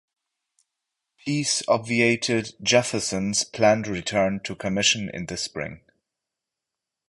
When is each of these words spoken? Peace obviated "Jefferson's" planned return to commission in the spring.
Peace 1.19 1.61
obviated 1.67 2.55
"Jefferson's" 2.63 3.43
planned 3.43 3.85
return 3.87 4.39
to 4.39 4.55
commission 4.55 5.07
in 5.13 5.27
the 5.27 5.37
spring. 5.37 5.81